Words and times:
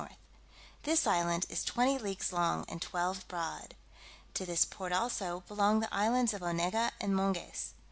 north. 0.01 0.17
This 0.81 1.05
island 1.05 1.45
is 1.47 1.63
twenty 1.63 1.99
leagues 1.99 2.33
long, 2.33 2.65
and 2.67 2.81
twelve 2.81 3.27
broad. 3.27 3.75
To 4.33 4.47
this 4.47 4.65
port 4.65 4.91
also 4.91 5.41
belong 5.47 5.79
the 5.79 5.93
islands 5.93 6.33
of 6.33 6.41
Onega 6.41 6.89
and 6.99 7.15
Monges. 7.15 7.75